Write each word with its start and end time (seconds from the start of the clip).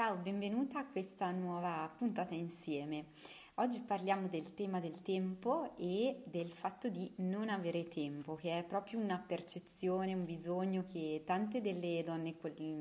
Ciao, 0.00 0.14
benvenuta 0.14 0.78
a 0.78 0.86
questa 0.86 1.28
nuova 1.32 1.92
puntata 1.98 2.32
insieme. 2.32 3.06
Oggi 3.60 3.80
parliamo 3.80 4.28
del 4.28 4.54
tema 4.54 4.78
del 4.78 5.02
tempo 5.02 5.72
e 5.76 6.22
del 6.26 6.52
fatto 6.52 6.88
di 6.88 7.10
non 7.16 7.48
avere 7.48 7.88
tempo, 7.88 8.36
che 8.36 8.56
è 8.56 8.62
proprio 8.62 9.00
una 9.00 9.18
percezione, 9.18 10.14
un 10.14 10.24
bisogno 10.24 10.84
che 10.86 11.24
tante 11.26 11.60
delle 11.60 12.04
donne 12.04 12.36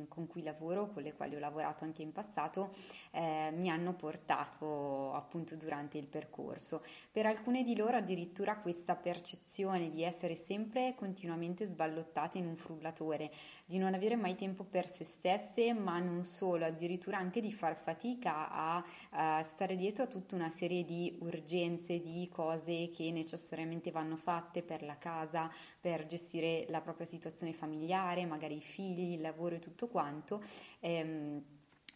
con 0.08 0.28
cui 0.28 0.44
lavoro, 0.44 0.92
con 0.92 1.02
le 1.02 1.16
quali 1.16 1.36
ho 1.36 1.40
lavorato 1.40 1.84
anche 1.84 2.04
in 2.04 2.12
passato, 2.12 2.70
eh, 3.10 3.50
mi 3.56 3.72
hanno 3.72 3.96
portato 3.96 5.14
appunto 5.14 5.56
durante 5.56 5.98
il 5.98 6.06
percorso. 6.06 6.84
Per 7.12 7.26
alcune 7.26 7.64
di 7.64 7.76
loro 7.76 7.98
addirittura 7.98 8.58
questa 8.58 8.96
percezione 8.96 9.90
di 9.90 10.04
essere 10.04 10.36
sempre 10.36 10.94
continuamente 10.94 11.66
sballottate 11.66 12.38
in 12.38 12.46
un 12.46 12.56
frullatore, 12.56 13.32
di 13.66 13.80
non 13.80 13.96
avere 13.96 14.16
mai 14.16 14.36
tempo 14.36 14.64
per 14.64 14.88
se 14.88 15.06
stesse, 15.06 15.74
ma 15.74 15.98
non 15.98 16.24
solo, 16.24 16.66
addirittura 16.66 17.18
anche 17.18 17.42
di 17.42 17.52
far 17.52 17.76
fatica 17.76 18.52
a, 18.52 18.86
a 19.10 19.44
stare 19.44 19.76
dietro 19.76 20.04
a 20.04 20.08
tutta 20.08 20.36
una 20.36 20.52
serie 20.52 20.66
serie 20.68 20.84
di 20.84 21.16
urgenze, 21.20 22.02
di 22.02 22.28
cose 22.30 22.90
che 22.94 23.10
necessariamente 23.10 23.90
vanno 23.90 24.18
fatte 24.18 24.62
per 24.62 24.84
la 24.84 24.98
casa, 24.98 25.50
per 25.80 26.06
gestire 26.06 26.66
la 26.68 26.82
propria 26.82 27.08
situazione 27.08 27.54
familiare, 27.54 28.26
magari 28.26 28.58
i 28.58 28.62
figli, 28.62 29.14
il 29.14 29.22
lavoro 29.22 29.56
e 29.56 29.60
tutto 29.60 29.88
quanto. 29.88 30.44
Ehm, 30.82 31.42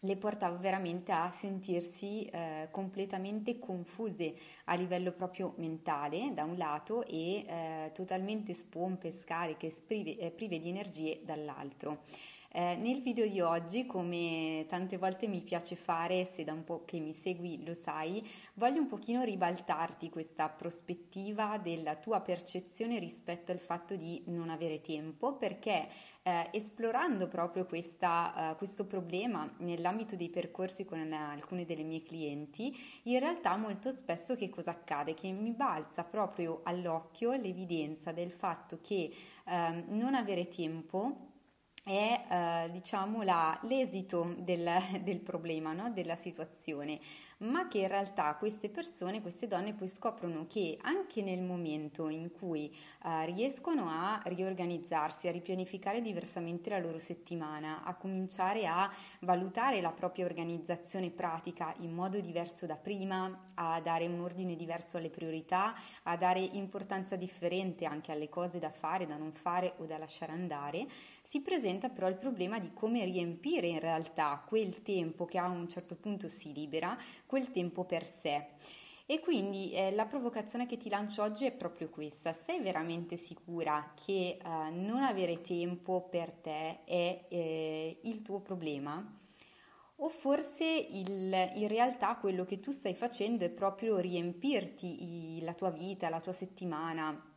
le 0.04 0.16
portava 0.16 0.56
veramente 0.56 1.12
a 1.12 1.30
sentirsi 1.30 2.24
eh, 2.24 2.68
completamente 2.70 3.58
confuse 3.58 4.34
a 4.64 4.74
livello 4.74 5.12
proprio 5.12 5.52
mentale 5.58 6.32
da 6.32 6.44
un 6.44 6.56
lato 6.56 7.04
e 7.06 7.44
eh, 7.46 7.90
totalmente 7.92 8.54
spompe, 8.54 9.12
scariche, 9.12 9.70
prive, 9.86 10.16
eh, 10.16 10.30
prive 10.30 10.58
di 10.58 10.70
energie 10.70 11.20
dall'altro. 11.22 12.00
Eh, 12.54 12.76
nel 12.76 13.00
video 13.00 13.26
di 13.26 13.40
oggi, 13.40 13.86
come 13.86 14.66
tante 14.68 14.98
volte 14.98 15.26
mi 15.26 15.40
piace 15.40 15.74
fare, 15.74 16.26
se 16.26 16.44
da 16.44 16.52
un 16.52 16.64
po' 16.64 16.84
che 16.84 17.00
mi 17.00 17.14
segui 17.14 17.64
lo 17.64 17.72
sai, 17.72 18.22
voglio 18.54 18.78
un 18.78 18.88
pochino 18.88 19.22
ribaltarti 19.22 20.10
questa 20.10 20.50
prospettiva 20.50 21.56
della 21.56 21.96
tua 21.96 22.20
percezione 22.20 22.98
rispetto 22.98 23.52
al 23.52 23.58
fatto 23.58 23.96
di 23.96 24.24
non 24.26 24.50
avere 24.50 24.82
tempo, 24.82 25.36
perché 25.36 25.88
eh, 26.20 26.50
esplorando 26.52 27.26
proprio 27.26 27.64
questa, 27.64 28.50
uh, 28.52 28.56
questo 28.58 28.84
problema 28.84 29.50
nell'ambito 29.60 30.14
dei 30.14 30.28
percorsi 30.28 30.84
con 30.84 31.00
uh, 31.00 31.30
alcune 31.30 31.64
delle 31.64 31.84
mie 31.84 32.02
clienti, 32.02 32.76
in 33.04 33.18
realtà 33.18 33.56
molto 33.56 33.90
spesso 33.90 34.36
che 34.36 34.50
cosa 34.50 34.72
accade? 34.72 35.14
Che 35.14 35.30
mi 35.30 35.52
balza 35.52 36.04
proprio 36.04 36.60
all'occhio 36.64 37.32
l'evidenza 37.32 38.12
del 38.12 38.30
fatto 38.30 38.78
che 38.82 39.10
uh, 39.46 39.94
non 39.94 40.12
avere 40.14 40.48
tempo 40.48 41.30
è 41.82 42.24
eh, 42.28 42.70
diciamo 42.70 43.22
la, 43.22 43.58
l'esito 43.62 44.34
del, 44.38 44.68
del 45.02 45.20
problema, 45.20 45.72
no? 45.72 45.90
della 45.90 46.16
situazione 46.16 47.00
ma 47.42 47.68
che 47.68 47.78
in 47.78 47.88
realtà 47.88 48.34
queste 48.36 48.68
persone, 48.68 49.20
queste 49.20 49.46
donne 49.46 49.74
poi 49.74 49.88
scoprono 49.88 50.46
che 50.48 50.78
anche 50.82 51.22
nel 51.22 51.42
momento 51.42 52.08
in 52.08 52.30
cui 52.30 52.74
uh, 53.04 53.24
riescono 53.24 53.88
a 53.88 54.20
riorganizzarsi, 54.24 55.28
a 55.28 55.32
ripianificare 55.32 56.00
diversamente 56.00 56.70
la 56.70 56.78
loro 56.78 56.98
settimana, 56.98 57.82
a 57.84 57.94
cominciare 57.94 58.66
a 58.66 58.90
valutare 59.20 59.80
la 59.80 59.90
propria 59.90 60.24
organizzazione 60.24 61.10
pratica 61.10 61.74
in 61.78 61.92
modo 61.92 62.20
diverso 62.20 62.66
da 62.66 62.76
prima, 62.76 63.44
a 63.54 63.80
dare 63.80 64.06
un 64.06 64.20
ordine 64.20 64.54
diverso 64.54 64.96
alle 64.96 65.10
priorità, 65.10 65.74
a 66.04 66.16
dare 66.16 66.40
importanza 66.40 67.16
differente 67.16 67.86
anche 67.86 68.12
alle 68.12 68.28
cose 68.28 68.58
da 68.58 68.70
fare, 68.70 69.06
da 69.06 69.16
non 69.16 69.32
fare 69.32 69.74
o 69.78 69.84
da 69.84 69.98
lasciare 69.98 70.32
andare, 70.32 70.86
si 71.32 71.40
presenta 71.40 71.88
però 71.88 72.10
il 72.10 72.18
problema 72.18 72.58
di 72.58 72.74
come 72.74 73.06
riempire 73.06 73.66
in 73.66 73.80
realtà 73.80 74.44
quel 74.46 74.82
tempo 74.82 75.24
che 75.24 75.38
a 75.38 75.48
un 75.48 75.66
certo 75.66 75.96
punto 75.96 76.28
si 76.28 76.52
libera 76.52 76.94
quel 77.24 77.50
tempo 77.50 77.84
per 77.84 78.04
sé. 78.04 78.48
E 79.06 79.18
quindi 79.18 79.72
eh, 79.72 79.92
la 79.92 80.04
provocazione 80.04 80.66
che 80.66 80.76
ti 80.76 80.90
lancio 80.90 81.22
oggi 81.22 81.46
è 81.46 81.52
proprio 81.52 81.88
questa. 81.88 82.34
Sei 82.34 82.60
veramente 82.60 83.16
sicura 83.16 83.94
che 83.94 84.36
eh, 84.36 84.70
non 84.72 85.02
avere 85.02 85.40
tempo 85.40 86.02
per 86.02 86.32
te 86.32 86.84
è 86.84 87.24
eh, 87.30 88.00
il 88.02 88.20
tuo 88.20 88.40
problema? 88.40 89.02
O 89.96 90.08
forse 90.10 90.66
il, 90.66 91.32
in 91.54 91.68
realtà 91.68 92.14
quello 92.16 92.44
che 92.44 92.60
tu 92.60 92.72
stai 92.72 92.94
facendo 92.94 93.46
è 93.46 93.48
proprio 93.48 93.96
riempirti 93.96 95.36
i, 95.36 95.40
la 95.40 95.54
tua 95.54 95.70
vita, 95.70 96.10
la 96.10 96.20
tua 96.20 96.32
settimana, 96.32 97.31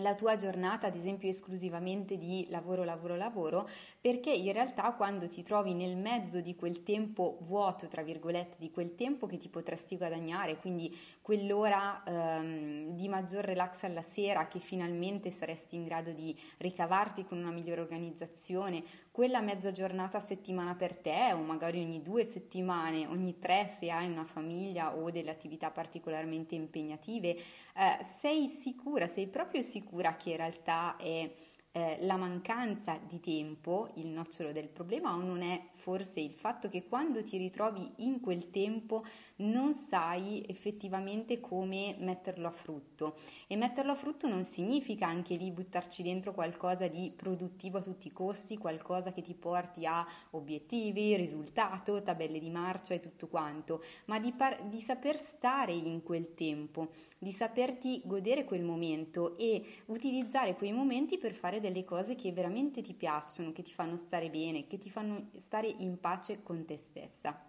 la 0.00 0.14
tua 0.14 0.36
giornata, 0.36 0.86
ad 0.86 0.96
esempio, 0.96 1.28
esclusivamente 1.28 2.18
di 2.18 2.46
lavoro, 2.50 2.84
lavoro, 2.84 3.16
lavoro, 3.16 3.68
perché 4.00 4.32
in 4.32 4.52
realtà 4.52 4.92
quando 4.92 5.28
ti 5.28 5.42
trovi 5.42 5.74
nel 5.74 5.96
mezzo 5.96 6.40
di 6.40 6.54
quel 6.54 6.82
tempo 6.82 7.38
vuoto, 7.42 7.86
tra 7.88 8.02
virgolette, 8.02 8.56
di 8.58 8.70
quel 8.70 8.94
tempo 8.94 9.26
che 9.26 9.38
ti 9.38 9.48
potresti 9.48 9.96
guadagnare, 9.96 10.56
quindi 10.56 10.96
quell'ora 11.22 12.02
ehm, 12.04 12.94
di 12.94 13.08
maggior 13.08 13.44
relax 13.44 13.84
alla 13.84 14.02
sera 14.02 14.48
che 14.48 14.58
finalmente 14.58 15.30
saresti 15.30 15.76
in 15.76 15.84
grado 15.84 16.12
di 16.12 16.36
ricavarti 16.58 17.24
con 17.24 17.38
una 17.38 17.50
migliore 17.50 17.80
organizzazione, 17.80 18.82
quella 19.10 19.40
mezza 19.40 19.72
giornata 19.72 20.18
a 20.18 20.20
settimana 20.20 20.74
per 20.74 20.96
te 20.96 21.32
o 21.32 21.38
magari 21.38 21.80
ogni 21.80 22.00
due 22.00 22.24
settimane, 22.24 23.06
ogni 23.06 23.38
tre 23.38 23.74
se 23.78 23.90
hai 23.90 24.10
una 24.10 24.24
famiglia 24.24 24.96
o 24.96 25.10
delle 25.10 25.30
attività 25.30 25.70
particolarmente 25.70 26.54
impegnative, 26.54 27.28
eh, 27.30 28.06
sei 28.20 28.48
sicura, 28.60 29.08
sei 29.08 29.26
proprio 29.26 29.62
sicura 29.62 30.16
che 30.16 30.30
in 30.30 30.36
realtà 30.36 30.96
è 30.96 31.30
eh, 31.72 31.98
la 32.00 32.16
mancanza 32.16 32.98
di 33.06 33.20
tempo 33.20 33.90
il 33.94 34.06
nocciolo 34.06 34.52
del 34.52 34.68
problema 34.68 35.14
o 35.14 35.20
non 35.20 35.42
è 35.42 35.60
forse 35.80 36.20
il 36.20 36.32
fatto 36.32 36.68
che 36.68 36.84
quando 36.86 37.22
ti 37.22 37.36
ritrovi 37.36 37.90
in 37.96 38.20
quel 38.20 38.50
tempo 38.50 39.04
non 39.36 39.74
sai 39.74 40.44
effettivamente 40.46 41.40
come 41.40 41.96
metterlo 41.98 42.46
a 42.46 42.52
frutto. 42.52 43.16
E 43.46 43.56
metterlo 43.56 43.92
a 43.92 43.96
frutto 43.96 44.28
non 44.28 44.44
significa 44.44 45.06
anche 45.06 45.36
lì 45.36 45.50
buttarci 45.50 46.02
dentro 46.02 46.32
qualcosa 46.32 46.86
di 46.86 47.12
produttivo 47.14 47.78
a 47.78 47.82
tutti 47.82 48.08
i 48.08 48.12
costi, 48.12 48.58
qualcosa 48.58 49.12
che 49.12 49.22
ti 49.22 49.34
porti 49.34 49.86
a 49.86 50.06
obiettivi, 50.30 51.16
risultato, 51.16 52.02
tabelle 52.02 52.38
di 52.38 52.50
marcia 52.50 52.94
e 52.94 53.00
tutto 53.00 53.28
quanto, 53.28 53.82
ma 54.06 54.18
di, 54.18 54.32
par- 54.32 54.62
di 54.68 54.80
saper 54.80 55.16
stare 55.16 55.72
in 55.72 56.02
quel 56.02 56.34
tempo, 56.34 56.90
di 57.18 57.32
saperti 57.32 58.02
godere 58.04 58.44
quel 58.44 58.62
momento 58.62 59.36
e 59.38 59.64
utilizzare 59.86 60.54
quei 60.54 60.72
momenti 60.72 61.18
per 61.18 61.32
fare 61.32 61.60
delle 61.60 61.84
cose 61.84 62.14
che 62.14 62.32
veramente 62.32 62.82
ti 62.82 62.94
piacciono, 62.94 63.52
che 63.52 63.62
ti 63.62 63.72
fanno 63.72 63.96
stare 63.96 64.28
bene, 64.30 64.66
che 64.66 64.78
ti 64.78 64.90
fanno 64.90 65.28
stare 65.36 65.69
in 65.78 65.98
pace 66.00 66.42
con 66.42 66.64
te 66.64 66.76
stessa. 66.76 67.48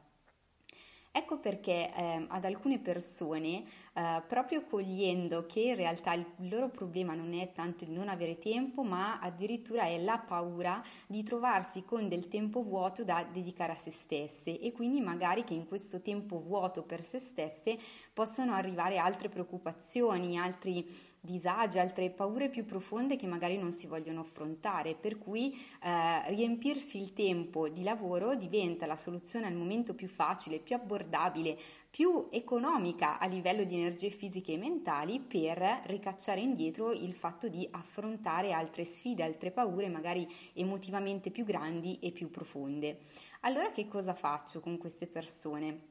Ecco 1.14 1.40
perché 1.40 1.94
eh, 1.94 2.26
ad 2.30 2.46
alcune 2.46 2.80
persone, 2.80 3.66
eh, 3.94 4.24
proprio 4.26 4.64
cogliendo 4.64 5.46
che 5.46 5.60
in 5.60 5.76
realtà 5.76 6.14
il 6.14 6.26
loro 6.48 6.70
problema 6.70 7.14
non 7.14 7.34
è 7.34 7.52
tanto 7.52 7.84
il 7.84 7.92
non 7.92 8.08
avere 8.08 8.40
tempo, 8.40 8.82
ma 8.82 9.20
addirittura 9.20 9.84
è 9.84 10.00
la 10.00 10.20
paura 10.20 10.82
di 11.08 11.22
trovarsi 11.22 11.84
con 11.84 12.08
del 12.08 12.30
tempo 12.30 12.64
vuoto 12.64 13.04
da 13.04 13.28
dedicare 13.30 13.74
a 13.74 13.78
se 13.78 13.92
stesse 13.92 14.58
e 14.58 14.72
quindi 14.72 15.02
magari 15.02 15.44
che 15.44 15.54
in 15.54 15.68
questo 15.68 16.00
tempo 16.00 16.40
vuoto 16.40 16.84
per 16.84 17.04
se 17.04 17.20
stesse 17.20 17.78
possano 18.14 18.54
arrivare 18.54 18.98
altre 18.98 19.28
preoccupazioni, 19.28 20.40
altri 20.40 21.11
disagi, 21.22 21.78
altre 21.78 22.10
paure 22.10 22.50
più 22.50 22.66
profonde 22.66 23.16
che 23.16 23.28
magari 23.28 23.56
non 23.58 23.72
si 23.72 23.86
vogliono 23.86 24.22
affrontare, 24.22 24.96
per 24.96 25.20
cui 25.20 25.54
eh, 25.54 26.30
riempirsi 26.30 27.00
il 27.00 27.14
tempo 27.14 27.70
di 27.70 27.84
lavoro 27.84 28.36
diventa 28.36 28.88
la 28.88 28.98
soluzione 28.98 29.46
al 29.46 29.54
momento 29.54 29.94
più 29.94 30.08
facile, 30.08 30.60
più 30.60 30.76
abbordabile, 30.76 31.58
più 31.92 32.28
economica 32.32 33.20
a 33.20 33.28
livello 33.28 33.64
di 33.64 33.76
energie 33.76 34.10
fisiche 34.10 34.54
e 34.54 34.58
mentali 34.58 35.20
per 35.20 35.82
ricacciare 35.86 36.42
indietro 36.42 36.92
il 36.92 37.14
fatto 37.14 37.48
di 37.50 37.68
affrontare 37.70 38.52
altre 38.52 38.84
sfide, 38.84 39.24
altre 39.24 39.52
paure 39.52 39.90
magari 39.90 40.28
emotivamente 40.54 41.30
più 41.30 41.46
grandi 41.46 42.00
e 42.00 42.12
più 42.12 42.32
profonde. 42.32 43.02
Allora 43.42 43.72
che 43.72 43.88
cosa 43.88 44.16
faccio 44.16 44.60
con 44.60 44.78
queste 44.78 45.06
persone? 45.06 45.91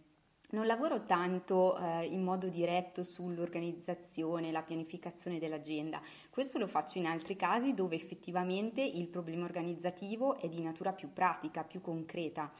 Non 0.52 0.66
lavoro 0.66 1.04
tanto 1.04 1.78
eh, 1.78 2.06
in 2.06 2.24
modo 2.24 2.48
diretto 2.48 3.04
sull'organizzazione, 3.04 4.50
la 4.50 4.62
pianificazione 4.62 5.38
dell'agenda, 5.38 6.00
questo 6.28 6.58
lo 6.58 6.66
faccio 6.66 6.98
in 6.98 7.06
altri 7.06 7.36
casi 7.36 7.72
dove 7.72 7.94
effettivamente 7.94 8.82
il 8.82 9.06
problema 9.06 9.44
organizzativo 9.44 10.36
è 10.36 10.48
di 10.48 10.60
natura 10.60 10.92
più 10.92 11.12
pratica, 11.12 11.62
più 11.62 11.80
concreta, 11.80 12.50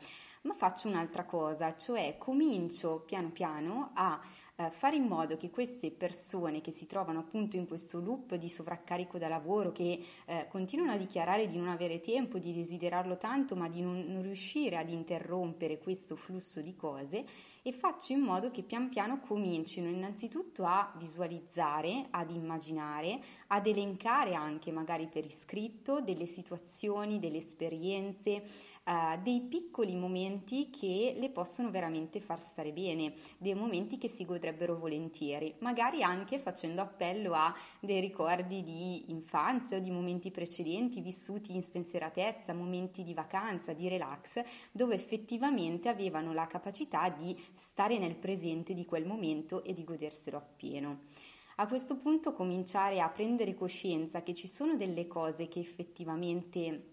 ma 0.42 0.54
faccio 0.54 0.87
un'altra 0.87 1.25
cosa, 1.25 1.76
cioè 1.76 2.14
comincio 2.16 3.00
piano 3.00 3.31
piano 3.31 3.90
a 3.94 4.20
eh, 4.60 4.70
fare 4.70 4.96
in 4.96 5.04
modo 5.04 5.37
che 5.37 5.50
queste 5.50 5.90
persone 5.90 6.60
che 6.60 6.70
si 6.70 6.87
trovano 6.87 7.20
appunto 7.20 7.56
in 7.56 7.66
questo 7.66 7.98
loop 7.98 8.34
di 8.34 8.48
sovraccarico 8.48 9.19
da 9.19 9.28
lavoro, 9.28 9.72
che 9.72 9.98
eh, 10.26 10.46
continuano 10.48 10.92
a 10.92 10.96
dichiarare 10.96 11.48
di 11.48 11.56
non 11.56 11.69
avere 11.69 12.00
tempo, 12.00 12.38
di 12.38 12.52
desiderarlo 12.52 13.16
tanto, 13.16 13.56
ma 13.56 13.69
di 13.69 13.81
non, 13.81 14.04
non 14.06 14.22
riuscire 14.22 14.76
ad 14.76 14.90
interrompere 14.90 15.78
questo 15.78 16.14
flusso 16.14 16.60
di 16.60 16.75
cose, 16.76 17.25
e 17.62 17.73
faccio 17.73 18.12
in 18.12 18.21
modo 18.21 18.51
che 18.51 18.62
pian 18.62 18.89
piano 18.89 19.21
comincino 19.21 19.89
innanzitutto 19.89 20.65
a 20.65 20.93
visualizzare, 20.97 22.07
ad 22.11 22.31
immaginare, 22.31 23.21
ad 23.49 23.67
elencare 23.67 24.35
anche 24.35 24.71
magari 24.73 25.09
per 25.09 25.25
iscritto 25.25 26.01
delle 26.01 26.27
situazioni, 26.27 27.19
delle 27.19 27.39
esperienze, 27.39 28.43
uh, 28.85 29.21
dei 29.23 29.43
piccoli 29.43 29.95
momenti 29.95 30.71
che 30.71 31.15
le 31.17 31.31
possono 31.31 31.71
veramente 31.71 32.21
far 32.21 32.41
stare 32.41 32.73
bene, 32.73 33.12
dei 33.39 33.55
momenti 33.55 33.99
che 33.99 34.09
si 34.09 34.25
godrebbero 34.25 34.77
volentieri, 34.77 35.55
magari 35.59 36.03
anche 36.03 36.39
facendo 36.39 36.81
appello 36.81 37.35
a 37.35 37.55
dei 37.79 38.01
ricordi 38.01 38.62
di 38.62 39.11
infanzia 39.11 39.77
o 39.77 39.81
di 39.81 39.91
momenti 39.91 40.31
precedenti 40.31 41.01
vissuti 41.01 41.55
in 41.55 41.62
spensieratezza, 41.62 42.55
momenti 42.55 43.03
di 43.03 43.15
vacanza, 43.15 43.73
di 43.73 43.89
relax, 43.89 44.43
dove 44.73 44.95
effettivamente 44.95 45.89
avevano 45.89 46.33
la 46.33 46.47
capacità 46.47 47.09
di 47.09 47.37
stare 47.55 47.99
nel 47.99 48.17
presente 48.17 48.75
di 48.75 48.85
quel 48.85 49.06
momento 49.06 49.62
e 49.64 49.73
di 49.73 49.85
goderselo 49.85 50.37
appieno. 50.37 51.08
A 51.56 51.67
questo 51.67 51.97
punto 51.97 52.32
cominciare 52.32 53.00
a 53.00 53.08
prendere 53.08 53.55
coscienza 53.55 54.23
che 54.23 54.35
ci 54.35 54.49
sono 54.49 54.76
delle 54.76 55.06
cose 55.06 55.49
che 55.49 55.61
effettivamente 55.61 56.91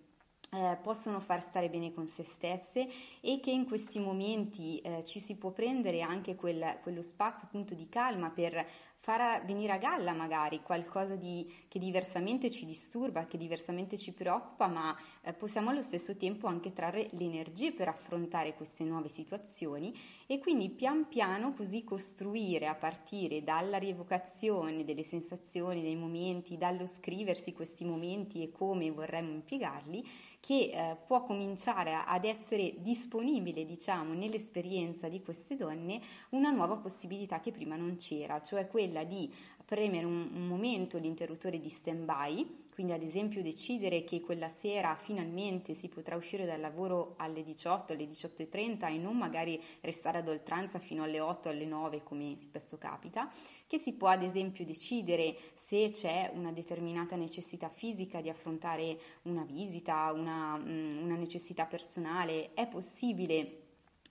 eh, 0.51 0.77
possono 0.81 1.19
far 1.19 1.41
stare 1.41 1.69
bene 1.69 1.93
con 1.93 2.07
se 2.07 2.23
stesse 2.23 2.87
e 3.21 3.39
che 3.39 3.51
in 3.51 3.65
questi 3.65 3.99
momenti 3.99 4.79
eh, 4.79 5.03
ci 5.05 5.19
si 5.19 5.35
può 5.35 5.51
prendere 5.51 6.01
anche 6.01 6.35
quel, 6.35 6.79
quello 6.81 7.01
spazio 7.01 7.47
appunto 7.47 7.73
di 7.73 7.87
calma 7.89 8.29
per 8.29 8.65
far 9.07 9.45
venire 9.45 9.71
a 9.71 9.77
galla 9.77 10.11
magari 10.11 10.61
qualcosa 10.61 11.15
di, 11.15 11.49
che 11.69 11.79
diversamente 11.79 12.49
ci 12.49 12.65
disturba, 12.65 13.25
che 13.25 13.37
diversamente 13.37 13.97
ci 13.97 14.11
preoccupa, 14.11 14.67
ma 14.67 14.93
eh, 15.21 15.31
possiamo 15.31 15.69
allo 15.69 15.81
stesso 15.81 16.17
tempo 16.17 16.47
anche 16.47 16.73
trarre 16.73 17.07
le 17.11 17.23
energie 17.23 17.71
per 17.71 17.87
affrontare 17.87 18.53
queste 18.53 18.83
nuove 18.83 19.07
situazioni 19.07 19.97
e 20.25 20.39
quindi 20.39 20.67
pian 20.67 21.07
piano 21.07 21.53
così 21.53 21.85
costruire 21.85 22.67
a 22.67 22.75
partire 22.75 23.45
dalla 23.45 23.77
rievocazione 23.77 24.83
delle 24.83 25.03
sensazioni, 25.03 25.81
dei 25.81 25.95
momenti, 25.95 26.57
dallo 26.57 26.85
scriversi 26.85 27.53
questi 27.53 27.85
momenti 27.85 28.43
e 28.43 28.51
come 28.51 28.91
vorremmo 28.91 29.31
impiegarli, 29.31 30.05
che 30.39 30.69
eh, 30.71 30.97
può 31.05 31.23
cominciare 31.23 31.93
ad 32.05 32.23
essere 32.23 32.75
disponibile, 32.77 33.65
diciamo, 33.65 34.13
nell'esperienza 34.13 35.07
di 35.09 35.21
queste 35.21 35.55
donne 35.55 35.99
una 36.29 36.51
nuova 36.51 36.75
possibilità 36.75 37.39
che 37.39 37.51
prima 37.51 37.75
non 37.75 37.95
c'era, 37.95 38.41
cioè 38.41 38.67
quella 38.67 38.96
di 39.03 39.31
premere 39.67 40.05
un, 40.05 40.29
un 40.33 40.47
momento 40.47 40.97
l'interruttore 40.97 41.59
di 41.59 41.69
stand-by, 41.69 42.63
quindi 42.73 42.93
ad 42.93 43.01
esempio 43.01 43.41
decidere 43.41 44.05
che 44.05 44.21
quella 44.21 44.47
sera 44.47 44.95
finalmente 44.95 45.73
si 45.73 45.89
potrà 45.89 46.15
uscire 46.15 46.45
dal 46.45 46.61
lavoro 46.61 47.15
alle 47.17 47.43
18, 47.43 47.91
alle 47.91 48.05
18.30 48.05 48.93
e 48.93 48.97
non 48.97 49.17
magari 49.17 49.61
restare 49.81 50.19
ad 50.19 50.29
oltranza 50.29 50.79
fino 50.79 51.03
alle 51.03 51.19
8, 51.19 51.49
alle 51.49 51.65
9 51.65 52.03
come 52.03 52.37
spesso 52.39 52.77
capita, 52.77 53.29
che 53.67 53.77
si 53.77 53.91
può 53.93 54.07
ad 54.07 54.23
esempio 54.23 54.63
decidere 54.63 55.35
se 55.55 55.89
c'è 55.91 56.31
una 56.33 56.53
determinata 56.53 57.17
necessità 57.17 57.67
fisica 57.67 58.21
di 58.21 58.29
affrontare 58.29 58.97
una 59.23 59.43
visita, 59.43 60.13
una, 60.13 60.55
mm, 60.55 61.03
una 61.03 61.15
necessità 61.15 61.65
personale, 61.65 62.53
è 62.53 62.67
possibile 62.67 63.63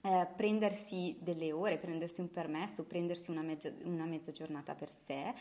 eh, 0.06 0.26
prendersi 0.36 1.16
delle 1.20 1.50
ore, 1.50 1.78
prendersi 1.78 2.20
un 2.20 2.30
permesso, 2.30 2.84
prendersi 2.84 3.30
una, 3.30 3.42
mezza, 3.42 3.72
una 3.82 4.04
mezza 4.04 4.30
giornata 4.30 4.74
per 4.74 4.90
sé 4.90 5.34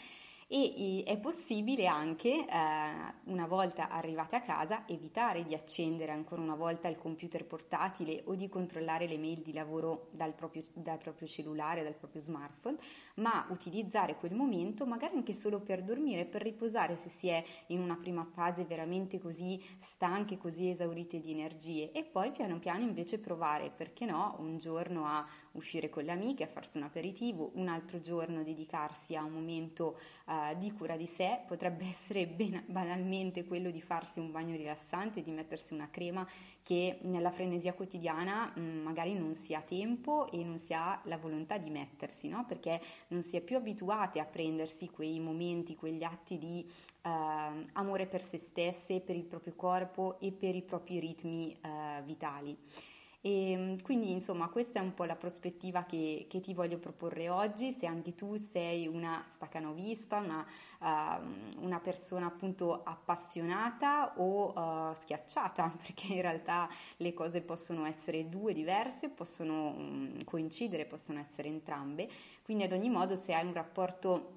e, 0.48 1.04
è 1.06 1.18
possibile 1.18 1.88
anche, 1.88 2.30
eh, 2.30 3.14
una 3.26 3.48
volta 3.48 3.90
arrivate 3.90 4.36
a 4.36 4.42
casa, 4.42 4.84
evitare 4.88 5.44
di 5.44 5.56
accendere 5.56 6.12
ancora 6.12 6.42
una 6.42 6.56
volta 6.56 6.88
il 6.88 6.98
computer 6.98 7.46
portatile 7.46 8.22
o 8.26 8.36
di 8.36 8.48
controllare 8.48 9.08
le 9.08 9.18
mail 9.18 9.42
di 9.42 9.54
lavoro 9.54 10.10
dal 10.12 10.36
proprio, 10.36 10.62
dal 10.74 11.00
proprio 11.00 11.28
cellulare, 11.28 11.84
dal 11.84 11.96
proprio 11.96 12.22
smartphone, 12.22 12.78
ma 13.16 13.48
utilizzare 13.50 14.16
quel 14.18 14.36
momento 14.36 14.86
magari 14.86 15.16
anche 15.16 15.34
solo 15.34 15.60
per 15.60 15.84
dormire, 15.84 16.26
per 16.26 16.44
riposare 16.44 16.96
se 16.96 17.10
si 17.10 17.28
è 17.28 17.44
in 17.68 17.80
una 17.80 17.96
prima 17.96 18.24
fase 18.24 18.66
veramente 18.66 19.20
così 19.20 19.62
stanche, 19.80 20.38
così 20.38 20.70
esaurite 20.70 21.20
di 21.20 21.32
energie. 21.32 21.92
E 21.92 22.04
poi 22.04 22.32
piano 22.32 22.60
piano 22.60 22.84
invece 22.84 23.18
provare, 23.20 23.72
perché 23.72 24.06
no, 24.06 24.36
un 24.40 24.58
giorno 24.58 25.06
a 25.06 25.26
uscire 25.54 25.90
con 25.90 26.04
le 26.04 26.12
amiche, 26.12 26.44
a 26.44 26.48
farsi 26.48 26.78
un 26.78 26.84
aperitivo, 26.84 27.52
un 27.56 27.68
altro 27.68 28.00
giorno 28.00 28.44
dedicarsi 28.44 29.16
a 29.16 29.24
un 29.24 29.32
momento 29.32 29.98
uh, 30.36 30.58
di 30.58 30.72
cura 30.72 30.96
di 30.98 31.06
sé, 31.06 31.40
potrebbe 31.48 31.86
essere 31.90 32.28
ben, 32.28 32.64
banalmente 32.68 33.46
quello 33.46 33.72
di 33.72 33.82
farsi 33.82 34.20
un 34.20 34.32
bagno 34.32 34.56
rilassante, 34.56 35.22
di 35.22 35.32
mettersi 35.32 35.74
una 35.74 35.90
crema 35.90 36.28
che 36.64 37.00
nella 37.02 37.32
frenesia 37.32 37.74
quotidiana 37.74 38.52
mh, 38.56 38.60
mm, 38.60 38.82
magari 38.82 39.14
non 39.14 39.36
si 39.36 39.54
ha 39.54 39.62
tempo 39.62 40.32
e 40.32 40.44
non 40.44 40.58
si 40.58 40.74
ha 40.74 41.00
la 41.04 41.18
volontà 41.18 41.58
di 41.58 41.70
mettersi, 41.70 42.28
no? 42.28 42.46
perché 42.46 42.82
non 43.10 43.22
si 43.22 43.38
è 43.38 43.42
più 43.42 43.58
abituati 43.58 44.20
a 44.20 44.26
prendersi 44.26 44.90
quei 44.90 45.20
momenti, 45.20 45.76
quegli 45.76 46.04
atti 46.04 46.38
di 46.38 46.66
uh, 47.04 47.10
amore 47.74 48.08
per 48.08 48.22
se 48.22 48.38
stesse, 48.38 49.00
per 49.00 49.16
il 49.16 49.26
proprio 49.26 49.54
corpo 49.56 50.20
e 50.20 50.32
per 50.32 50.56
i 50.56 50.62
propri 50.62 51.00
ritmi 51.00 51.56
uh, 51.62 52.04
vitali. 52.04 52.58
E 53.26 53.52
ehm, 53.54 53.82
quindi 53.82 54.12
insomma 54.12 54.50
questa 54.50 54.80
è 54.80 54.84
un 54.84 54.94
po' 54.94 55.04
la 55.04 55.16
prospettiva 55.16 55.84
che, 55.86 56.28
che, 56.30 56.42
ti 56.42 56.54
voglio 56.54 56.78
proporre 56.78 57.28
oggi, 57.28 57.72
se 57.72 57.88
anche 57.88 58.14
tu 58.14 58.36
sei 58.36 58.86
una 58.86 59.26
staccanovista, 59.34 60.18
una, 60.18 60.46
uh, 60.80 61.64
una 61.66 61.80
persona 61.80 62.28
appunto 62.28 62.84
appassionata 62.84 64.14
o 64.18 64.54
uh, 64.54 64.94
schiacciata, 64.94 65.74
perché 65.82 66.14
in 66.14 66.22
realtà 66.22 66.70
le 66.98 67.14
cose 67.16 67.42
possono 67.42 67.88
essere 67.88 68.30
due 68.30 68.54
diverse, 68.54 69.10
possono 69.10 69.70
um, 69.70 70.24
coincidere, 70.24 70.86
possono 70.86 71.18
essere 71.18 71.48
entrambe, 71.48 72.08
quindi 72.44 72.66
ad 72.66 72.74
ogni 72.74 72.92
modo 72.92 73.16
se 73.16 73.34
hai 73.34 73.44
un 73.44 73.54
rapporto 73.54 74.35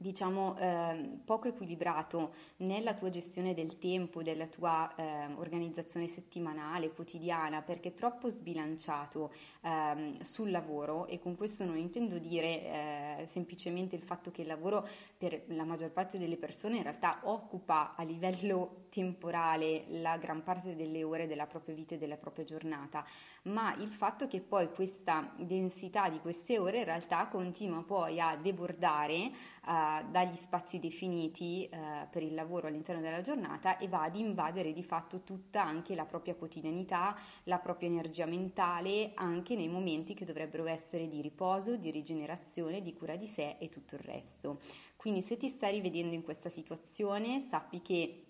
diciamo 0.00 0.56
eh, 0.56 1.18
poco 1.24 1.48
equilibrato 1.48 2.32
nella 2.58 2.94
tua 2.94 3.10
gestione 3.10 3.52
del 3.52 3.78
tempo, 3.78 4.22
della 4.22 4.46
tua 4.46 4.94
eh, 4.94 5.26
organizzazione 5.34 6.06
settimanale, 6.06 6.92
quotidiana, 6.92 7.62
perché 7.62 7.94
troppo 7.94 8.30
sbilanciato 8.30 9.32
eh, 9.62 10.16
sul 10.22 10.52
lavoro 10.52 11.06
e 11.08 11.18
con 11.18 11.36
questo 11.36 11.64
non 11.64 11.76
intendo 11.76 12.18
dire 12.18 12.46
eh, 12.46 13.28
semplicemente 13.28 13.96
il 13.96 14.02
fatto 14.02 14.30
che 14.30 14.42
il 14.42 14.46
lavoro 14.46 14.86
per 15.18 15.42
la 15.48 15.64
maggior 15.64 15.90
parte 15.90 16.16
delle 16.16 16.36
persone 16.36 16.76
in 16.76 16.84
realtà 16.84 17.18
occupa 17.24 17.96
a 17.96 18.04
livello 18.04 18.86
temporale 18.88 19.84
la 19.88 20.16
gran 20.16 20.42
parte 20.42 20.74
delle 20.74 21.02
ore 21.02 21.26
della 21.26 21.46
propria 21.46 21.74
vita 21.74 21.94
e 21.94 21.98
della 21.98 22.16
propria 22.16 22.44
giornata, 22.44 23.04
ma 23.44 23.74
il 23.76 23.90
fatto 23.90 24.26
che 24.26 24.40
poi 24.40 24.70
questa 24.72 25.32
densità 25.36 26.08
di 26.08 26.18
queste 26.18 26.58
ore 26.58 26.78
in 26.78 26.84
realtà 26.84 27.26
continua 27.28 27.82
poi 27.82 28.20
a 28.20 28.36
debordare 28.36 29.14
eh, 29.14 29.30
dagli 30.10 30.36
spazi 30.36 30.78
definiti 30.78 31.64
eh, 31.64 32.06
per 32.10 32.22
il 32.22 32.34
lavoro 32.34 32.66
all'interno 32.66 33.00
della 33.00 33.20
giornata 33.20 33.78
e 33.78 33.88
va 33.88 34.02
ad 34.02 34.16
invadere 34.16 34.72
di 34.72 34.82
fatto 34.82 35.22
tutta 35.22 35.62
anche 35.62 35.94
la 35.94 36.04
propria 36.04 36.34
quotidianità, 36.34 37.16
la 37.44 37.58
propria 37.58 37.88
energia 37.88 38.26
mentale, 38.26 39.12
anche 39.14 39.54
nei 39.54 39.68
momenti 39.68 40.14
che 40.14 40.24
dovrebbero 40.24 40.66
essere 40.66 41.08
di 41.08 41.20
riposo, 41.20 41.76
di 41.76 41.90
rigenerazione, 41.90 42.82
di 42.82 42.92
cura 42.94 43.16
di 43.16 43.26
sé 43.26 43.56
e 43.58 43.68
tutto 43.68 43.94
il 43.94 44.00
resto. 44.00 44.60
Quindi 44.96 45.22
se 45.22 45.36
ti 45.36 45.48
stai 45.48 45.72
rivedendo 45.72 46.14
in 46.14 46.22
questa 46.22 46.48
situazione, 46.48 47.40
sappi 47.40 47.80
che 47.80 48.27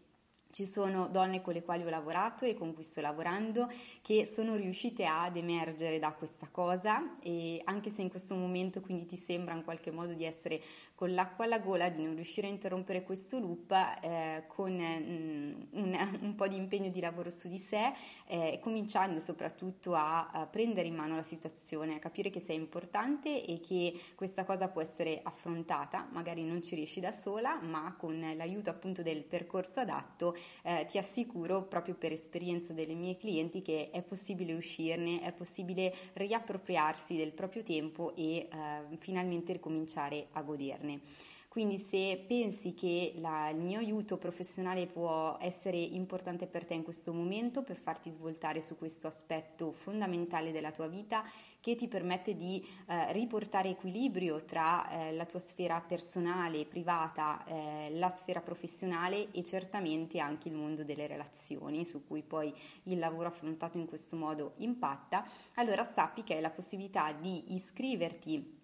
ci 0.50 0.67
sono 0.67 1.09
donne 1.09 1.43
con 1.43 1.52
le 1.52 1.62
quali 1.62 1.85
ho 1.85 1.90
lavorato 1.90 2.45
e 2.45 2.55
con 2.55 2.73
cui 2.73 2.83
sto 2.83 3.00
lavorando 3.00 3.71
che 4.00 4.25
sono 4.25 4.57
riuscite 4.57 5.05
ad 5.05 5.37
emergere 5.37 5.99
da 5.99 6.12
questa 6.12 6.49
cosa 6.50 7.19
e 7.21 7.61
anche 7.64 7.90
se 7.90 8.02
in 8.02 8.09
questo 8.09 8.35
momento 8.35 8.81
quindi 8.81 9.05
ti 9.05 9.17
sembra 9.17 9.55
in 9.55 9.62
qualche 9.62 9.90
modo 9.90 10.14
di 10.14 10.25
essere 10.25 10.61
con 10.95 11.12
l'acqua 11.14 11.45
alla 11.45 11.61
gola, 11.61 11.90
di 11.90 12.02
non 12.02 12.14
riuscire 12.14 12.49
a 12.49 12.50
interrompere 12.50 13.05
questo 13.05 13.38
loop 13.38 13.71
eh, 13.71 14.45
con 14.49 14.73
mm, 14.73 15.52
un, 15.71 16.19
un, 16.23 16.35
po' 16.35 16.49
di 16.49 16.57
impegno 16.57 16.88
di 16.88 17.00
lavoro 17.00 17.31
su 17.31 17.47
di 17.47 17.59
sé, 17.59 17.93
eh, 18.26 18.59
cominciando 18.61 19.21
soprattutto 19.21 19.95
a, 19.95 20.28
a, 20.31 20.47
prendere 20.47 20.88
in 20.88 20.97
mano 20.97 21.14
la 21.14 21.23
situazione, 21.23 21.95
a 21.95 21.99
capire 22.00 22.31
che 22.31 22.40
sei 22.40 22.57
importante 22.57 23.45
e 23.45 23.61
che 23.61 23.97
questa 24.17 24.45
cosa 24.45 24.67
può 24.67 24.81
essere 24.81 25.21
affrontata, 25.23 26.09
magari 26.11 26.43
non 26.43 26.62
ci 26.62 26.75
riesci 26.75 26.99
da 26.99 27.12
sola, 27.12 27.61
ma 27.61 27.95
con 27.97 28.19
l'aiuto 28.19 28.71
appunto 28.71 29.02
del 29.02 29.23
percorso 29.23 29.78
adatto 29.78 30.35
eh, 30.62 30.87
ti 30.90 30.99
assicuro 30.99 31.62
proprio 31.62 31.95
per 31.95 32.12
esperienza 32.12 32.73
delle 32.73 32.95
mie 32.95 33.16
clienti 33.16 33.62
che 33.62 33.90
è 33.90 34.02
possibile 34.02 34.54
uscirne, 34.54 35.21
è 35.23 35.33
possibile 35.33 35.95
riappropriarsi 36.14 37.16
del 37.16 37.33
proprio 37.33 37.62
tempo 37.62 38.14
e 38.14 38.49
eh, 38.50 38.97
finalmente 38.99 39.52
ricominciare 39.52 40.26
a 40.33 40.42
goderne. 40.42 41.00
Quindi 41.49 41.78
se 41.78 42.23
pensi 42.28 42.75
che 42.75 43.14
la, 43.16 43.49
il 43.49 43.57
mio 43.57 43.78
aiuto 43.78 44.18
professionale 44.18 44.87
può 44.87 45.37
essere 45.40 45.78
importante 45.78 46.47
per 46.47 46.64
te 46.64 46.75
in 46.75 46.85
questo 46.85 47.12
momento 47.12 47.62
per 47.62 47.78
farti 47.78 48.11
svoltare 48.11 48.61
su 48.61 48.76
questo 48.76 49.07
aspetto 49.07 49.73
fondamentale 49.73 50.52
della 50.52 50.71
tua 50.71 50.87
vita 50.88 51.25
che 51.61 51.75
ti 51.75 51.88
permette 51.88 52.37
di 52.37 52.65
eh, 52.87 53.12
riportare 53.12 53.71
equilibrio 53.71 54.45
tra 54.45 54.88
eh, 54.88 55.12
la 55.12 55.25
tua 55.25 55.41
sfera 55.41 55.81
personale, 55.81 56.65
privata, 56.67 57.45
eh, 57.45 57.91
la 57.93 58.11
sfera 58.11 58.41
professionale 58.41 59.31
e 59.33 59.43
certamente 59.43 60.21
anche 60.21 60.49
il 60.49 60.55
mondo 60.55 60.85
delle 60.85 61.07
relazioni 61.07 61.85
su 61.85 62.07
cui 62.07 62.23
poi 62.23 62.55
il 62.85 62.99
lavoro 62.99 63.29
affrontato 63.29 63.77
in 63.79 63.87
questo 63.87 64.17
modo 64.17 64.55
impatta, 64.59 65.27
allora 65.55 65.85
sappi 65.85 66.23
che 66.23 66.35
hai 66.35 66.41
la 66.41 66.50
possibilità 66.50 67.12
di 67.12 67.55
iscriverti 67.55 68.57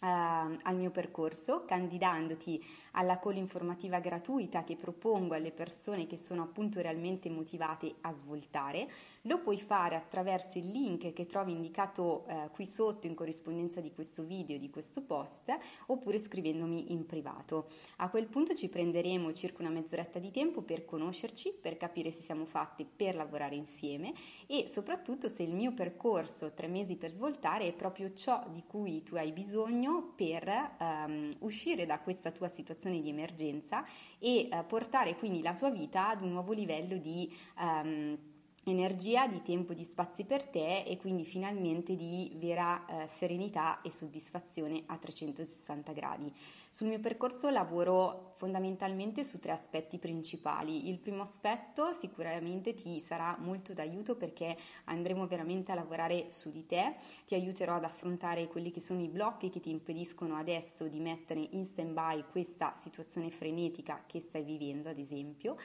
Uh, 0.00 0.56
al 0.62 0.76
mio 0.76 0.90
percorso, 0.90 1.66
candidandoti 1.66 2.64
alla 2.92 3.18
call 3.18 3.36
informativa 3.36 3.98
gratuita 3.98 4.64
che 4.64 4.74
propongo 4.74 5.34
alle 5.34 5.50
persone 5.50 6.06
che 6.06 6.16
sono 6.16 6.40
appunto 6.40 6.80
realmente 6.80 7.28
motivate 7.28 7.96
a 8.00 8.12
svoltare. 8.14 8.88
Lo 9.24 9.40
puoi 9.40 9.58
fare 9.58 9.96
attraverso 9.96 10.56
il 10.56 10.70
link 10.70 11.12
che 11.12 11.26
trovi 11.26 11.52
indicato 11.52 12.24
uh, 12.26 12.50
qui 12.52 12.64
sotto 12.64 13.06
in 13.06 13.14
corrispondenza 13.14 13.82
di 13.82 13.92
questo 13.92 14.22
video, 14.22 14.56
di 14.56 14.70
questo 14.70 15.02
post, 15.02 15.54
oppure 15.88 16.18
scrivendomi 16.18 16.90
in 16.92 17.04
privato. 17.04 17.68
A 17.96 18.08
quel 18.08 18.28
punto 18.28 18.54
ci 18.54 18.70
prenderemo 18.70 19.30
circa 19.34 19.60
una 19.60 19.70
mezz'oretta 19.70 20.18
di 20.18 20.30
tempo 20.30 20.62
per 20.62 20.86
conoscerci, 20.86 21.52
per 21.60 21.76
capire 21.76 22.10
se 22.10 22.22
siamo 22.22 22.46
fatti 22.46 22.86
per 22.86 23.14
lavorare 23.14 23.56
insieme 23.56 24.14
e 24.46 24.66
soprattutto 24.66 25.28
se 25.28 25.42
il 25.42 25.52
mio 25.52 25.74
percorso 25.74 26.52
tre 26.54 26.68
mesi 26.68 26.96
per 26.96 27.10
svoltare 27.10 27.66
è 27.66 27.74
proprio 27.74 28.14
ciò 28.14 28.46
di 28.50 28.64
cui 28.66 29.02
tu 29.02 29.16
hai 29.16 29.32
bisogno 29.32 30.14
per 30.16 30.76
um, 30.78 31.28
uscire 31.40 31.84
da 31.84 32.00
questa 32.00 32.30
tua 32.30 32.48
situazione 32.48 33.02
di 33.02 33.10
emergenza 33.10 33.84
e 34.18 34.48
uh, 34.50 34.64
portare 34.64 35.16
quindi 35.16 35.42
la 35.42 35.54
tua 35.54 35.68
vita 35.68 36.08
ad 36.08 36.22
un 36.22 36.30
nuovo 36.30 36.52
livello 36.52 36.96
di 36.96 37.30
um, 37.58 38.16
energia, 38.64 39.26
di 39.26 39.42
tempo, 39.42 39.72
di 39.72 39.84
spazi 39.84 40.24
per 40.24 40.46
te 40.46 40.82
e 40.82 40.96
quindi 40.98 41.24
finalmente 41.24 41.96
di 41.96 42.32
vera 42.36 42.84
eh, 42.84 43.08
serenità 43.08 43.80
e 43.80 43.90
soddisfazione 43.90 44.82
a 44.86 44.96
360 44.98 45.92
gradi. 45.92 46.32
Sul 46.68 46.88
mio 46.88 47.00
percorso 47.00 47.48
lavoro 47.48 48.34
fondamentalmente 48.36 49.24
su 49.24 49.38
tre 49.38 49.52
aspetti 49.52 49.98
principali. 49.98 50.88
Il 50.88 50.98
primo 50.98 51.22
aspetto 51.22 51.92
sicuramente 51.92 52.74
ti 52.74 53.00
sarà 53.00 53.36
molto 53.38 53.72
d'aiuto 53.72 54.14
perché 54.14 54.56
andremo 54.84 55.26
veramente 55.26 55.72
a 55.72 55.74
lavorare 55.74 56.30
su 56.30 56.50
di 56.50 56.66
te, 56.66 56.96
ti 57.26 57.34
aiuterò 57.34 57.74
ad 57.74 57.84
affrontare 57.84 58.46
quelli 58.46 58.70
che 58.70 58.80
sono 58.80 59.00
i 59.02 59.08
blocchi 59.08 59.50
che 59.50 59.60
ti 59.60 59.70
impediscono 59.70 60.36
adesso 60.36 60.86
di 60.86 61.00
mettere 61.00 61.40
in 61.50 61.64
stand 61.64 61.92
by 61.92 62.24
questa 62.30 62.74
situazione 62.76 63.30
frenetica 63.30 64.04
che 64.06 64.20
stai 64.20 64.42
vivendo, 64.42 64.90
ad 64.90 64.98
esempio 64.98 65.56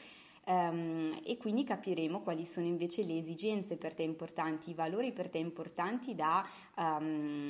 um, 0.46 1.20
e 1.24 1.38
quindi 1.38 1.64
capiremo 1.64 2.22
quali 2.22 2.46
sono 2.46 2.66
invece 2.66 3.04
le 3.04 3.18
esigenze 3.18 3.78
per 3.78 3.94
te 3.94 4.04
importanti, 4.04 4.72
i 4.72 4.74
valori 4.74 5.12
per 5.12 5.30
te 5.30 5.38
importanti 5.38 6.16
da 6.16 6.48
um, 6.78 7.46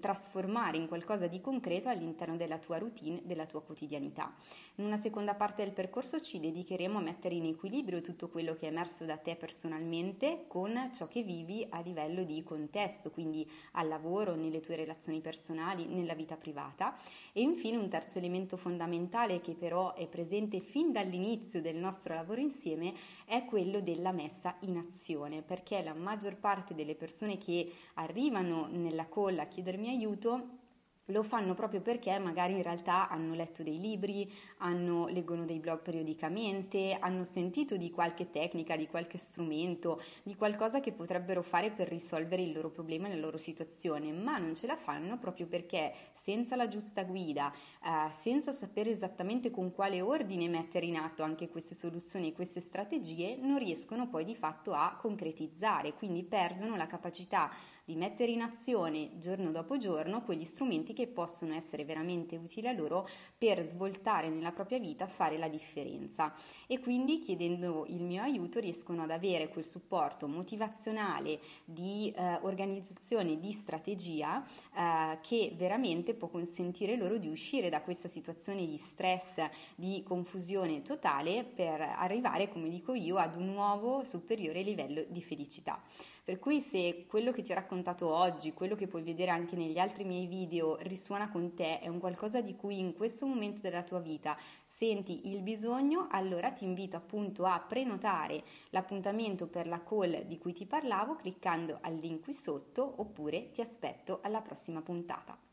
trasformare 0.00 0.76
in 0.76 0.88
qualcosa 0.88 1.26
di 1.26 1.40
concreto 1.40 1.88
all'interno 1.88 2.36
della 2.36 2.58
tua 2.58 2.78
routine, 2.78 3.20
della 3.24 3.46
tua 3.46 3.62
quotidianità. 3.62 4.34
In 4.76 4.84
una 4.84 4.98
seconda 4.98 5.34
parte 5.34 5.64
del 5.64 5.72
percorso 5.72 6.20
ci 6.20 6.38
dedicheremo 6.38 6.98
a 6.98 7.02
mettere 7.02 7.34
in 7.34 7.46
equilibrio 7.46 8.00
tutto 8.00 8.28
quello 8.28 8.54
che 8.54 8.66
è 8.66 8.70
emerso 8.70 9.04
da 9.04 9.16
te 9.16 9.36
personalmente 9.36 10.44
con 10.46 10.90
ciò 10.92 11.06
che 11.06 11.22
vivi 11.22 11.66
a 11.70 11.80
livello 11.80 12.22
di 12.22 12.42
contesto, 12.42 13.10
quindi 13.10 13.48
al 13.72 13.88
lavoro, 13.88 14.34
nelle 14.34 14.60
tue 14.60 14.76
relazioni 14.76 15.20
personali, 15.20 15.86
nella 15.86 16.14
vita 16.14 16.36
privata. 16.36 16.96
E 17.32 17.40
infine 17.40 17.76
un 17.76 17.88
terzo 17.88 18.18
elemento 18.18 18.56
fondamentale 18.56 19.40
che 19.40 19.54
però 19.54 19.94
è 19.94 20.06
presente 20.06 20.60
fin 20.60 20.92
dall'inizio 20.92 21.60
del 21.60 21.76
nostro 21.76 22.14
lavoro 22.14 22.35
lavoro 22.36 22.40
insieme 22.40 22.92
è 23.24 23.44
quello 23.44 23.80
della 23.80 24.12
messa 24.12 24.56
in 24.60 24.76
azione, 24.76 25.42
perché 25.42 25.82
la 25.82 25.94
maggior 25.94 26.36
parte 26.36 26.74
delle 26.74 26.94
persone 26.94 27.38
che 27.38 27.72
arrivano 27.94 28.66
nella 28.66 29.06
colla 29.06 29.42
a 29.42 29.46
chiedermi 29.46 29.88
aiuto 29.88 30.64
lo 31.06 31.22
fanno 31.22 31.54
proprio 31.54 31.80
perché 31.80 32.18
magari 32.18 32.54
in 32.54 32.62
realtà 32.62 33.08
hanno 33.08 33.34
letto 33.34 33.62
dei 33.62 33.78
libri, 33.78 34.30
hanno, 34.58 35.06
leggono 35.06 35.44
dei 35.44 35.58
blog 35.58 35.80
periodicamente, 35.80 36.96
hanno 36.98 37.24
sentito 37.24 37.76
di 37.76 37.90
qualche 37.90 38.30
tecnica, 38.30 38.76
di 38.76 38.86
qualche 38.86 39.18
strumento, 39.18 40.00
di 40.22 40.34
qualcosa 40.34 40.80
che 40.80 40.92
potrebbero 40.92 41.42
fare 41.42 41.70
per 41.70 41.88
risolvere 41.88 42.42
il 42.42 42.52
loro 42.52 42.70
problema 42.70 43.06
e 43.06 43.14
la 43.14 43.20
loro 43.20 43.38
situazione, 43.38 44.12
ma 44.12 44.38
non 44.38 44.54
ce 44.54 44.66
la 44.66 44.76
fanno 44.76 45.18
proprio 45.18 45.46
perché 45.46 45.92
senza 46.12 46.56
la 46.56 46.66
giusta 46.66 47.04
guida, 47.04 47.52
eh, 47.52 48.10
senza 48.20 48.52
sapere 48.52 48.90
esattamente 48.90 49.50
con 49.50 49.72
quale 49.72 50.00
ordine 50.00 50.48
mettere 50.48 50.86
in 50.86 50.96
atto 50.96 51.22
anche 51.22 51.48
queste 51.48 51.76
soluzioni 51.76 52.28
e 52.28 52.32
queste 52.32 52.60
strategie, 52.60 53.36
non 53.36 53.58
riescono 53.58 54.08
poi 54.08 54.24
di 54.24 54.34
fatto 54.34 54.72
a 54.72 54.96
concretizzare, 55.00 55.94
quindi 55.94 56.24
perdono 56.24 56.74
la 56.74 56.86
capacità 56.86 57.50
di 57.86 57.94
mettere 57.94 58.32
in 58.32 58.42
azione 58.42 59.16
giorno 59.16 59.52
dopo 59.52 59.76
giorno 59.76 60.22
quegli 60.22 60.44
strumenti 60.44 60.92
che 60.92 61.06
possono 61.06 61.54
essere 61.54 61.84
veramente 61.84 62.36
utili 62.36 62.66
a 62.66 62.72
loro 62.72 63.08
per 63.38 63.64
svoltare 63.64 64.28
nella 64.28 64.50
propria 64.50 64.80
vita, 64.80 65.06
fare 65.06 65.38
la 65.38 65.46
differenza. 65.46 66.34
E 66.66 66.80
quindi 66.80 67.20
chiedendo 67.20 67.86
il 67.86 68.02
mio 68.02 68.22
aiuto 68.22 68.58
riescono 68.58 69.04
ad 69.04 69.12
avere 69.12 69.48
quel 69.48 69.64
supporto 69.64 70.26
motivazionale 70.26 71.38
di 71.64 72.10
eh, 72.10 72.40
organizzazione, 72.42 73.38
di 73.38 73.52
strategia 73.52 74.44
eh, 74.44 75.18
che 75.20 75.54
veramente 75.56 76.14
può 76.14 76.26
consentire 76.26 76.96
loro 76.96 77.18
di 77.18 77.28
uscire 77.28 77.68
da 77.68 77.82
questa 77.82 78.08
situazione 78.08 78.66
di 78.66 78.78
stress, 78.78 79.48
di 79.76 80.02
confusione 80.02 80.82
totale 80.82 81.44
per 81.44 81.80
arrivare, 81.80 82.48
come 82.48 82.68
dico 82.68 82.94
io, 82.94 83.16
ad 83.16 83.36
un 83.36 83.46
nuovo 83.46 84.02
superiore 84.02 84.62
livello 84.62 85.04
di 85.08 85.22
felicità. 85.22 85.80
Per 86.26 86.40
cui 86.40 86.60
se 86.60 87.04
quello 87.06 87.30
che 87.30 87.42
ti 87.42 87.52
ho 87.52 87.54
raccontato 87.76 88.10
oggi, 88.10 88.54
quello 88.54 88.74
che 88.74 88.86
puoi 88.86 89.02
vedere 89.02 89.30
anche 89.30 89.54
negli 89.54 89.78
altri 89.78 90.04
miei 90.04 90.26
video 90.26 90.76
risuona 90.80 91.28
con 91.28 91.52
te, 91.54 91.80
è 91.80 91.88
un 91.88 91.98
qualcosa 91.98 92.40
di 92.40 92.56
cui 92.56 92.78
in 92.78 92.94
questo 92.94 93.26
momento 93.26 93.60
della 93.60 93.82
tua 93.82 93.98
vita 93.98 94.36
senti 94.64 95.28
il 95.28 95.42
bisogno, 95.42 96.06
allora 96.10 96.50
ti 96.52 96.64
invito 96.64 96.96
appunto 96.96 97.44
a 97.44 97.60
prenotare 97.60 98.42
l'appuntamento 98.70 99.46
per 99.46 99.66
la 99.66 99.82
call 99.82 100.22
di 100.22 100.38
cui 100.38 100.54
ti 100.54 100.64
parlavo 100.64 101.16
cliccando 101.16 101.78
al 101.82 101.96
link 101.96 102.22
qui 102.24 102.32
sotto 102.32 102.94
oppure 102.96 103.50
ti 103.50 103.60
aspetto 103.60 104.20
alla 104.22 104.40
prossima 104.40 104.80
puntata. 104.80 105.45